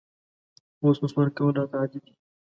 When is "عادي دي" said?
1.81-2.13